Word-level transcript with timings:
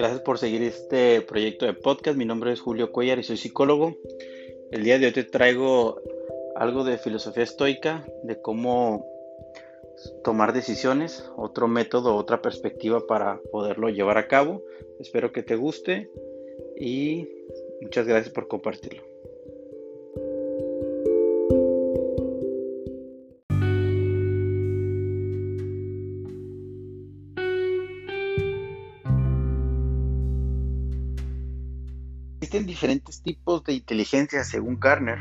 Gracias 0.00 0.22
por 0.22 0.38
seguir 0.38 0.62
este 0.62 1.20
proyecto 1.20 1.66
de 1.66 1.74
podcast. 1.74 2.16
Mi 2.16 2.24
nombre 2.24 2.50
es 2.52 2.60
Julio 2.62 2.90
Cuellar 2.90 3.18
y 3.18 3.22
soy 3.22 3.36
psicólogo. 3.36 3.98
El 4.70 4.82
día 4.82 4.98
de 4.98 5.04
hoy 5.04 5.12
te 5.12 5.24
traigo 5.24 6.00
algo 6.56 6.84
de 6.84 6.96
filosofía 6.96 7.42
estoica, 7.42 8.06
de 8.22 8.40
cómo 8.40 9.04
tomar 10.24 10.54
decisiones, 10.54 11.30
otro 11.36 11.68
método, 11.68 12.16
otra 12.16 12.40
perspectiva 12.40 13.06
para 13.06 13.42
poderlo 13.52 13.90
llevar 13.90 14.16
a 14.16 14.26
cabo. 14.26 14.62
Espero 15.00 15.32
que 15.32 15.42
te 15.42 15.56
guste 15.56 16.10
y 16.78 17.28
muchas 17.82 18.06
gracias 18.06 18.32
por 18.32 18.48
compartirlo. 18.48 19.09
Existen 32.50 32.66
diferentes 32.66 33.22
tipos 33.22 33.62
de 33.62 33.74
inteligencia 33.74 34.42
según 34.42 34.80
Garner. 34.80 35.20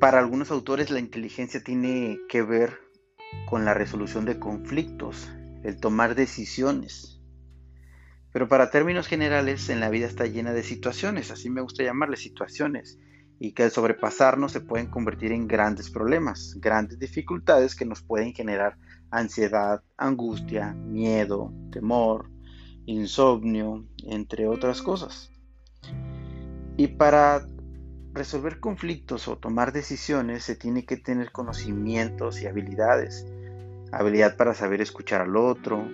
Para 0.00 0.18
algunos 0.18 0.50
autores 0.50 0.88
la 0.88 0.98
inteligencia 0.98 1.62
tiene 1.62 2.20
que 2.26 2.40
ver 2.40 2.80
con 3.44 3.66
la 3.66 3.74
resolución 3.74 4.24
de 4.24 4.38
conflictos, 4.38 5.28
el 5.62 5.78
tomar 5.78 6.14
decisiones. 6.14 7.20
Pero 8.32 8.48
para 8.48 8.70
términos 8.70 9.08
generales, 9.08 9.68
en 9.68 9.80
la 9.80 9.90
vida 9.90 10.06
está 10.06 10.24
llena 10.24 10.54
de 10.54 10.62
situaciones, 10.62 11.30
así 11.30 11.50
me 11.50 11.60
gusta 11.60 11.84
llamarle 11.84 12.16
situaciones, 12.16 12.98
y 13.38 13.52
que 13.52 13.64
al 13.64 13.70
sobrepasarnos 13.70 14.52
se 14.52 14.62
pueden 14.62 14.86
convertir 14.86 15.32
en 15.32 15.46
grandes 15.46 15.90
problemas, 15.90 16.56
grandes 16.60 16.98
dificultades 16.98 17.76
que 17.76 17.84
nos 17.84 18.00
pueden 18.00 18.32
generar 18.32 18.78
ansiedad, 19.10 19.82
angustia, 19.98 20.72
miedo, 20.72 21.52
temor, 21.70 22.30
insomnio, 22.86 23.86
entre 23.98 24.48
otras 24.48 24.80
cosas. 24.80 25.30
Y 26.76 26.88
para 26.88 27.46
resolver 28.12 28.60
conflictos 28.60 29.28
o 29.28 29.36
tomar 29.36 29.72
decisiones 29.72 30.44
se 30.44 30.54
tiene 30.54 30.84
que 30.84 30.96
tener 30.96 31.32
conocimientos 31.32 32.40
y 32.40 32.46
habilidades. 32.46 33.26
Habilidad 33.92 34.36
para 34.36 34.54
saber 34.54 34.80
escuchar 34.80 35.20
al 35.22 35.36
otro, 35.36 35.88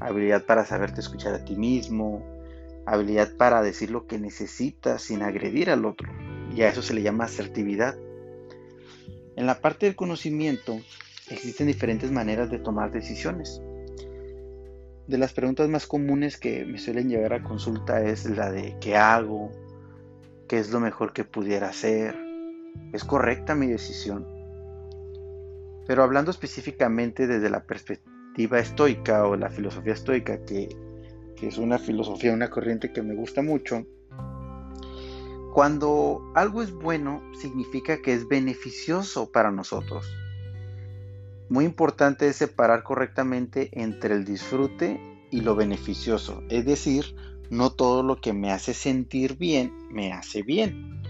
habilidad 0.00 0.44
para 0.44 0.64
saberte 0.64 1.00
escuchar 1.00 1.34
a 1.34 1.44
ti 1.44 1.56
mismo, 1.56 2.24
habilidad 2.86 3.36
para 3.36 3.62
decir 3.62 3.90
lo 3.90 4.06
que 4.06 4.18
necesitas 4.18 5.02
sin 5.02 5.22
agredir 5.22 5.70
al 5.70 5.84
otro. 5.84 6.10
Y 6.54 6.62
a 6.62 6.68
eso 6.68 6.82
se 6.82 6.94
le 6.94 7.02
llama 7.02 7.24
asertividad. 7.24 7.96
En 9.36 9.46
la 9.46 9.60
parte 9.60 9.86
del 9.86 9.96
conocimiento 9.96 10.80
existen 11.28 11.66
diferentes 11.66 12.10
maneras 12.10 12.50
de 12.50 12.58
tomar 12.58 12.90
decisiones. 12.90 13.60
De 15.06 15.18
las 15.18 15.32
preguntas 15.32 15.68
más 15.68 15.86
comunes 15.86 16.36
que 16.36 16.64
me 16.64 16.78
suelen 16.78 17.08
llegar 17.08 17.34
a 17.34 17.42
consulta 17.42 18.02
es 18.02 18.24
la 18.24 18.50
de 18.50 18.76
¿qué 18.80 18.96
hago? 18.96 19.52
¿Qué 20.48 20.58
es 20.58 20.70
lo 20.70 20.80
mejor 20.80 21.12
que 21.12 21.24
pudiera 21.24 21.68
hacer? 21.68 22.16
¿Es 22.92 23.04
correcta 23.04 23.54
mi 23.54 23.66
decisión? 23.66 24.26
Pero 25.86 26.02
hablando 26.02 26.30
específicamente 26.30 27.26
desde 27.26 27.50
la 27.50 27.64
perspectiva 27.64 28.58
estoica 28.58 29.26
o 29.26 29.36
la 29.36 29.50
filosofía 29.50 29.94
estoica, 29.94 30.44
que, 30.44 30.68
que 31.36 31.48
es 31.48 31.58
una 31.58 31.78
filosofía, 31.78 32.32
una 32.32 32.50
corriente 32.50 32.92
que 32.92 33.02
me 33.02 33.14
gusta 33.14 33.42
mucho, 33.42 33.86
cuando 35.54 36.32
algo 36.34 36.62
es 36.62 36.72
bueno 36.72 37.22
significa 37.40 38.02
que 38.02 38.12
es 38.12 38.28
beneficioso 38.28 39.32
para 39.32 39.50
nosotros 39.50 40.06
muy 41.48 41.64
importante 41.64 42.26
es 42.26 42.36
separar 42.36 42.82
correctamente 42.82 43.70
entre 43.72 44.14
el 44.14 44.24
disfrute 44.24 45.00
y 45.30 45.42
lo 45.42 45.54
beneficioso. 45.54 46.42
Es 46.48 46.64
decir, 46.64 47.14
no 47.50 47.70
todo 47.70 48.02
lo 48.02 48.16
que 48.16 48.32
me 48.32 48.50
hace 48.52 48.74
sentir 48.74 49.36
bien 49.36 49.72
me 49.90 50.12
hace 50.12 50.42
bien. 50.42 51.02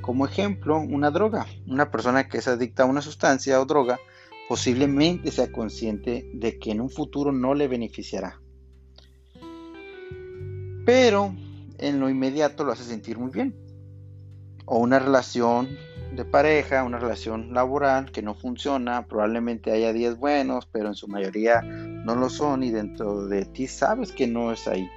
Como 0.00 0.26
ejemplo, 0.26 0.78
una 0.78 1.10
droga. 1.10 1.46
Una 1.66 1.90
persona 1.90 2.28
que 2.28 2.38
es 2.38 2.48
adicta 2.48 2.84
a 2.84 2.86
una 2.86 3.02
sustancia 3.02 3.60
o 3.60 3.66
droga 3.66 3.98
posiblemente 4.48 5.30
sea 5.32 5.50
consciente 5.50 6.30
de 6.32 6.58
que 6.58 6.70
en 6.70 6.80
un 6.80 6.90
futuro 6.90 7.32
no 7.32 7.54
le 7.54 7.68
beneficiará. 7.68 8.40
Pero 10.84 11.34
en 11.78 11.98
lo 11.98 12.08
inmediato 12.08 12.64
lo 12.64 12.72
hace 12.72 12.84
sentir 12.84 13.18
muy 13.18 13.30
bien. 13.30 13.56
O 14.64 14.78
una 14.78 14.98
relación 14.98 15.76
de 16.12 16.24
pareja, 16.24 16.84
una 16.84 16.98
relación 16.98 17.52
laboral 17.52 18.12
que 18.12 18.22
no 18.22 18.34
funciona, 18.34 19.06
probablemente 19.06 19.72
haya 19.72 19.92
días 19.92 20.16
buenos, 20.16 20.66
pero 20.66 20.88
en 20.88 20.94
su 20.94 21.08
mayoría 21.08 21.62
no 21.62 22.14
lo 22.14 22.30
son 22.30 22.62
y 22.62 22.70
dentro 22.70 23.26
de 23.26 23.44
ti 23.44 23.66
sabes 23.66 24.12
que 24.12 24.26
no 24.26 24.52
es 24.52 24.68
ahí. 24.68 24.88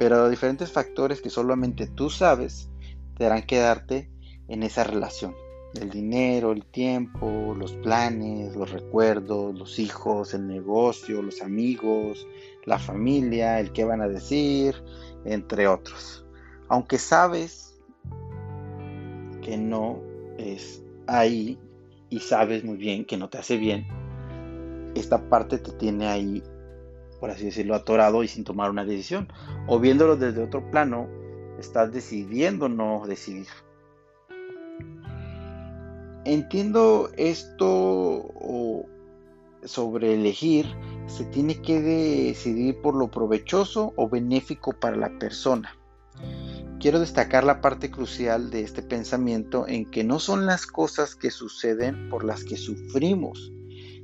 Pero 0.00 0.30
diferentes 0.30 0.72
factores 0.72 1.20
que 1.20 1.28
solamente 1.28 1.86
tú 1.86 2.08
sabes 2.08 2.70
te 3.18 3.26
harán 3.26 3.42
quedarte 3.42 4.08
en 4.48 4.62
esa 4.62 4.82
relación. 4.82 5.34
El 5.74 5.90
dinero, 5.90 6.52
el 6.52 6.64
tiempo, 6.64 7.54
los 7.54 7.74
planes, 7.74 8.56
los 8.56 8.72
recuerdos, 8.72 9.54
los 9.54 9.78
hijos, 9.78 10.32
el 10.32 10.46
negocio, 10.46 11.20
los 11.20 11.42
amigos, 11.42 12.26
la 12.64 12.78
familia, 12.78 13.60
el 13.60 13.72
qué 13.72 13.84
van 13.84 14.00
a 14.00 14.08
decir, 14.08 14.74
entre 15.26 15.68
otros. 15.68 16.24
Aunque 16.70 16.96
sabes 16.96 17.78
que 19.42 19.58
no 19.58 20.00
es 20.38 20.82
ahí 21.08 21.58
y 22.08 22.20
sabes 22.20 22.64
muy 22.64 22.78
bien 22.78 23.04
que 23.04 23.18
no 23.18 23.28
te 23.28 23.36
hace 23.36 23.58
bien, 23.58 23.86
esta 24.94 25.28
parte 25.28 25.58
te 25.58 25.72
tiene 25.72 26.06
ahí, 26.06 26.42
por 27.20 27.30
así 27.30 27.44
decirlo, 27.44 27.74
atorado 27.74 28.24
y 28.24 28.28
sin 28.28 28.44
tomar 28.44 28.70
una 28.70 28.84
decisión. 28.84 29.28
O 29.66 29.78
viéndolo 29.78 30.16
desde 30.16 30.42
otro 30.42 30.68
plano, 30.70 31.08
estás 31.58 31.92
decidiendo 31.92 32.68
no 32.68 33.02
decidir. 33.06 33.46
Entiendo 36.24 37.10
esto 37.16 38.86
sobre 39.64 40.14
elegir, 40.14 40.66
se 41.06 41.24
tiene 41.24 41.60
que 41.60 41.80
decidir 41.80 42.80
por 42.80 42.94
lo 42.94 43.08
provechoso 43.08 43.92
o 43.96 44.08
benéfico 44.08 44.72
para 44.72 44.96
la 44.96 45.18
persona. 45.18 45.76
Quiero 46.78 46.98
destacar 46.98 47.44
la 47.44 47.60
parte 47.60 47.90
crucial 47.90 48.50
de 48.50 48.62
este 48.62 48.82
pensamiento 48.82 49.68
en 49.68 49.84
que 49.90 50.02
no 50.02 50.18
son 50.18 50.46
las 50.46 50.66
cosas 50.66 51.14
que 51.14 51.30
suceden 51.30 52.08
por 52.08 52.24
las 52.24 52.42
que 52.42 52.56
sufrimos, 52.56 53.52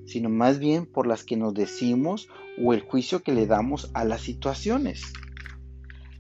sino 0.07 0.29
más 0.29 0.59
bien 0.59 0.87
por 0.87 1.07
las 1.07 1.25
que 1.25 1.37
nos 1.37 1.55
decimos 1.55 2.29
o 2.63 2.73
el 2.73 2.81
juicio 2.81 3.23
que 3.23 3.33
le 3.33 3.47
damos 3.47 3.91
a 3.95 4.05
las 4.05 4.23
situaciones. 4.23 5.13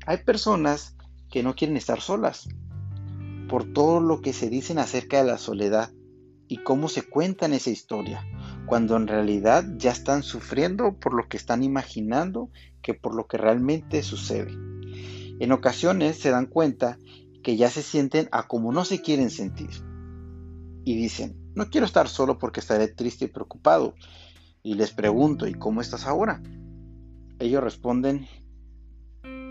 Hay 0.06 0.18
personas 0.18 0.96
que 1.30 1.42
no 1.42 1.54
quieren 1.54 1.76
estar 1.76 2.00
solas 2.00 2.48
por 3.48 3.72
todo 3.72 4.00
lo 4.00 4.20
que 4.20 4.32
se 4.32 4.50
dicen 4.50 4.78
acerca 4.78 5.18
de 5.18 5.30
la 5.30 5.38
soledad 5.38 5.92
y 6.48 6.58
cómo 6.58 6.88
se 6.88 7.02
cuentan 7.02 7.52
esa 7.52 7.70
historia, 7.70 8.24
cuando 8.66 8.96
en 8.96 9.06
realidad 9.06 9.64
ya 9.76 9.90
están 9.90 10.22
sufriendo 10.22 10.94
por 10.98 11.14
lo 11.14 11.28
que 11.28 11.36
están 11.36 11.62
imaginando 11.62 12.50
que 12.82 12.94
por 12.94 13.14
lo 13.14 13.26
que 13.26 13.36
realmente 13.36 14.02
sucede. 14.02 14.52
En 15.38 15.52
ocasiones 15.52 16.18
se 16.18 16.30
dan 16.30 16.46
cuenta 16.46 16.98
que 17.42 17.56
ya 17.56 17.70
se 17.70 17.82
sienten 17.82 18.28
a 18.32 18.48
como 18.48 18.72
no 18.72 18.84
se 18.84 19.02
quieren 19.02 19.30
sentir. 19.30 19.70
Y 20.84 20.96
dicen, 20.96 21.36
no 21.56 21.68
quiero 21.70 21.86
estar 21.86 22.08
solo 22.08 22.38
porque 22.38 22.60
estaré 22.60 22.86
triste 22.86 23.24
y 23.24 23.28
preocupado. 23.28 23.94
Y 24.62 24.74
les 24.74 24.92
pregunto, 24.92 25.48
¿y 25.48 25.54
cómo 25.54 25.80
estás 25.80 26.06
ahora? 26.06 26.42
Ellos 27.38 27.64
responden 27.64 28.28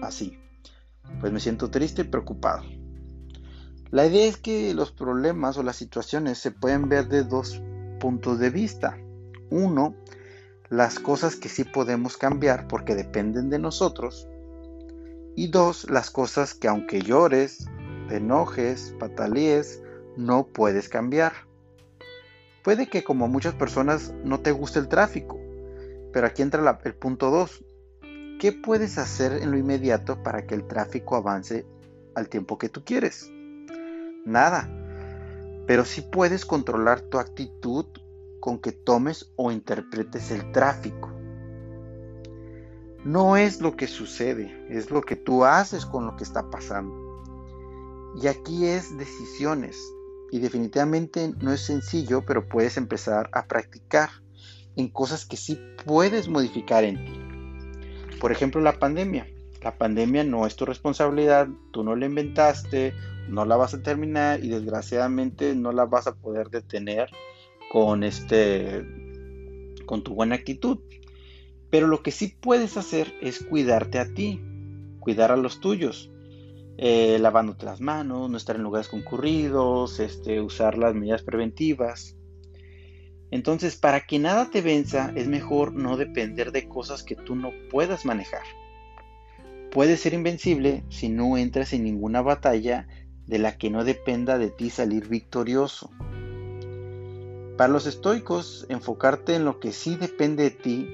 así, 0.01 0.37
pues 1.19 1.33
me 1.33 1.39
siento 1.39 1.69
triste 1.69 2.03
y 2.03 2.05
preocupado. 2.05 2.63
La 3.91 4.05
idea 4.05 4.27
es 4.27 4.37
que 4.37 4.73
los 4.73 4.91
problemas 4.91 5.57
o 5.57 5.63
las 5.63 5.75
situaciones 5.75 6.37
se 6.37 6.51
pueden 6.51 6.89
ver 6.89 7.07
de 7.07 7.23
dos 7.23 7.61
puntos 7.99 8.39
de 8.39 8.49
vista. 8.49 8.97
Uno, 9.49 9.95
las 10.69 10.99
cosas 10.99 11.35
que 11.35 11.49
sí 11.49 11.63
podemos 11.63 12.17
cambiar 12.17 12.67
porque 12.67 12.95
dependen 12.95 13.49
de 13.49 13.59
nosotros 13.59 14.27
y 15.35 15.47
dos, 15.47 15.89
las 15.89 16.11
cosas 16.11 16.53
que 16.53 16.67
aunque 16.67 17.01
llores, 17.01 17.67
te 18.07 18.17
enojes, 18.17 18.95
patalees, 18.99 19.81
no 20.17 20.47
puedes 20.47 20.87
cambiar. 20.87 21.33
Puede 22.65 22.89
que 22.89 23.05
como 23.05 23.29
muchas 23.29 23.53
personas 23.53 24.13
no 24.25 24.41
te 24.41 24.51
guste 24.51 24.79
el 24.79 24.89
tráfico, 24.89 25.39
pero 26.11 26.27
aquí 26.27 26.41
entra 26.41 26.79
el 26.83 26.95
punto 26.95 27.31
2. 27.31 27.63
¿Qué 28.41 28.51
puedes 28.51 28.97
hacer 28.97 29.31
en 29.31 29.51
lo 29.51 29.57
inmediato 29.57 30.21
para 30.21 30.45
que 30.45 30.55
el 30.55 30.67
tráfico 30.67 31.15
avance 31.15 31.65
al 32.15 32.27
tiempo 32.27 32.57
que 32.57 32.67
tú 32.67 32.83
quieres? 32.83 33.31
Nada. 34.25 34.67
Pero 35.65 35.85
sí 35.85 36.01
puedes 36.01 36.45
controlar 36.45 36.99
tu 36.99 37.19
actitud 37.19 37.85
con 38.41 38.59
que 38.59 38.73
tomes 38.73 39.31
o 39.37 39.51
interpretes 39.51 40.31
el 40.31 40.51
tráfico 40.51 41.15
no 43.05 43.37
es 43.37 43.61
lo 43.61 43.75
que 43.77 43.85
sucede, 43.85 44.65
es 44.67 44.89
lo 44.89 45.03
que 45.03 45.15
tú 45.15 45.45
haces 45.45 45.85
con 45.85 46.07
lo 46.07 46.15
que 46.15 46.23
está 46.23 46.49
pasando. 46.49 47.23
Y 48.19 48.25
aquí 48.25 48.65
es 48.65 48.97
decisiones. 48.97 49.77
Y 50.31 50.39
definitivamente 50.39 51.31
no 51.39 51.53
es 51.53 51.61
sencillo, 51.61 52.25
pero 52.25 52.47
puedes 52.47 52.77
empezar 52.77 53.29
a 53.33 53.45
practicar 53.45 54.09
en 54.75 54.89
cosas 54.89 55.25
que 55.25 55.37
sí 55.37 55.59
puedes 55.85 56.27
modificar 56.27 56.83
en 56.83 57.05
ti. 57.05 58.17
Por 58.19 58.31
ejemplo, 58.31 58.61
la 58.61 58.79
pandemia. 58.79 59.27
La 59.61 59.77
pandemia 59.77 60.23
no 60.23 60.45
es 60.45 60.55
tu 60.55 60.65
responsabilidad, 60.65 61.47
tú 61.71 61.83
no 61.83 61.95
la 61.95 62.05
inventaste, 62.05 62.93
no 63.27 63.45
la 63.45 63.55
vas 63.55 63.73
a 63.73 63.81
terminar 63.81 64.43
y 64.43 64.49
desgraciadamente 64.49 65.55
no 65.55 65.71
la 65.71 65.85
vas 65.85 66.07
a 66.07 66.15
poder 66.15 66.49
detener 66.49 67.09
con 67.71 68.03
este 68.03 68.85
con 69.85 70.03
tu 70.03 70.13
buena 70.13 70.35
actitud. 70.35 70.79
Pero 71.69 71.87
lo 71.87 72.03
que 72.03 72.11
sí 72.11 72.35
puedes 72.39 72.77
hacer 72.77 73.13
es 73.21 73.43
cuidarte 73.43 73.99
a 73.99 74.13
ti, 74.13 74.41
cuidar 74.99 75.31
a 75.31 75.37
los 75.37 75.59
tuyos, 75.59 76.11
eh, 76.77 77.17
lavándote 77.19 77.65
las 77.65 77.79
manos, 77.79 78.29
no 78.29 78.37
estar 78.37 78.55
en 78.55 78.63
lugares 78.63 78.87
concurridos, 78.87 79.99
este, 79.99 80.41
usar 80.41 80.77
las 80.77 80.93
medidas 80.93 81.23
preventivas. 81.23 82.15
Entonces, 83.31 83.75
para 83.75 84.01
que 84.01 84.19
nada 84.19 84.49
te 84.51 84.61
venza, 84.61 85.11
es 85.15 85.27
mejor 85.27 85.73
no 85.73 85.97
depender 85.97 86.51
de 86.51 86.67
cosas 86.67 87.03
que 87.03 87.15
tú 87.15 87.35
no 87.35 87.51
puedas 87.71 88.05
manejar. 88.05 88.43
Puedes 89.71 89.99
ser 89.99 90.13
invencible 90.13 90.83
si 90.89 91.09
no 91.09 91.37
entras 91.37 91.73
en 91.73 91.83
ninguna 91.83 92.21
batalla 92.21 92.87
de 93.25 93.39
la 93.39 93.57
que 93.57 93.69
no 93.69 93.83
dependa 93.83 94.37
de 94.37 94.49
ti 94.49 94.69
salir 94.69 95.07
victorioso. 95.07 95.89
Para 97.57 97.71
los 97.71 97.85
estoicos, 97.85 98.65
enfocarte 98.69 99.35
en 99.35 99.45
lo 99.45 99.59
que 99.59 99.71
sí 99.71 99.95
depende 99.95 100.43
de 100.43 100.51
ti, 100.51 100.89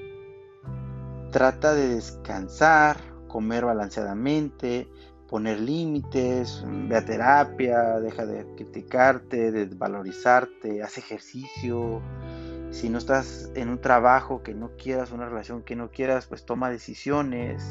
trata 1.30 1.74
de 1.74 1.88
descansar, 1.88 2.98
comer 3.28 3.64
balanceadamente, 3.64 4.88
poner 5.32 5.60
límites, 5.60 6.62
ve 6.68 6.94
a 6.94 7.06
terapia, 7.06 7.98
deja 8.00 8.26
de 8.26 8.44
criticarte, 8.54 9.50
de 9.50 9.64
valorizarte, 9.64 10.82
haz 10.82 10.98
ejercicio. 10.98 12.02
Si 12.70 12.90
no 12.90 12.98
estás 12.98 13.50
en 13.54 13.70
un 13.70 13.80
trabajo 13.80 14.42
que 14.42 14.52
no 14.52 14.72
quieras, 14.76 15.10
una 15.10 15.26
relación 15.26 15.62
que 15.62 15.74
no 15.74 15.90
quieras, 15.90 16.26
pues 16.26 16.44
toma 16.44 16.68
decisiones. 16.68 17.64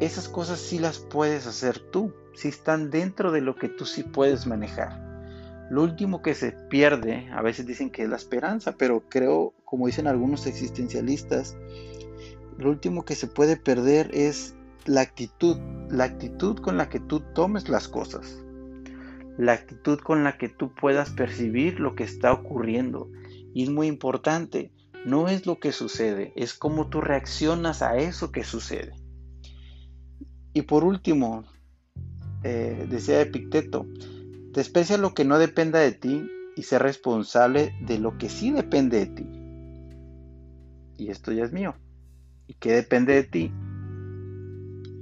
Esas 0.00 0.28
cosas 0.28 0.58
sí 0.58 0.80
las 0.80 0.98
puedes 0.98 1.46
hacer 1.46 1.78
tú, 1.78 2.12
si 2.34 2.48
están 2.48 2.90
dentro 2.90 3.30
de 3.30 3.42
lo 3.42 3.54
que 3.54 3.68
tú 3.68 3.86
sí 3.86 4.02
puedes 4.02 4.48
manejar. 4.48 5.00
Lo 5.70 5.84
último 5.84 6.20
que 6.20 6.34
se 6.34 6.50
pierde, 6.50 7.30
a 7.32 7.42
veces 7.42 7.66
dicen 7.66 7.90
que 7.90 8.02
es 8.02 8.08
la 8.08 8.16
esperanza, 8.16 8.74
pero 8.76 9.04
creo, 9.08 9.54
como 9.64 9.86
dicen 9.86 10.08
algunos 10.08 10.48
existencialistas, 10.48 11.56
lo 12.58 12.70
último 12.70 13.04
que 13.04 13.14
se 13.14 13.28
puede 13.28 13.56
perder 13.56 14.10
es 14.12 14.55
la 14.86 15.00
actitud, 15.02 15.56
la 15.90 16.04
actitud 16.04 16.56
con 16.58 16.76
la 16.76 16.88
que 16.88 17.00
tú 17.00 17.20
tomes 17.34 17.68
las 17.68 17.88
cosas, 17.88 18.42
la 19.38 19.52
actitud 19.52 19.98
con 19.98 20.24
la 20.24 20.38
que 20.38 20.48
tú 20.48 20.74
puedas 20.74 21.10
percibir 21.10 21.80
lo 21.80 21.94
que 21.94 22.04
está 22.04 22.32
ocurriendo. 22.32 23.10
Y 23.54 23.64
es 23.64 23.70
muy 23.70 23.86
importante, 23.86 24.72
no 25.04 25.28
es 25.28 25.46
lo 25.46 25.58
que 25.58 25.72
sucede, 25.72 26.32
es 26.36 26.54
cómo 26.54 26.88
tú 26.88 27.00
reaccionas 27.00 27.82
a 27.82 27.96
eso 27.96 28.32
que 28.32 28.44
sucede. 28.44 28.94
Y 30.52 30.62
por 30.62 30.84
último, 30.84 31.44
eh, 32.42 32.86
decía 32.88 33.20
Epicteto, 33.20 33.86
Desprecia 34.56 34.96
lo 34.96 35.12
que 35.12 35.26
no 35.26 35.38
dependa 35.38 35.80
de 35.80 35.92
ti 35.92 36.30
y 36.56 36.62
sé 36.62 36.78
responsable 36.78 37.74
de 37.82 37.98
lo 37.98 38.16
que 38.16 38.30
sí 38.30 38.50
depende 38.50 39.04
de 39.04 39.06
ti. 39.06 39.26
Y 40.96 41.10
esto 41.10 41.30
ya 41.30 41.44
es 41.44 41.52
mío. 41.52 41.74
¿Y 42.46 42.54
qué 42.54 42.72
depende 42.72 43.12
de 43.12 43.24
ti? 43.24 43.52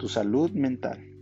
Tu 0.05 0.11
salud 0.12 0.53
mental. 0.53 1.13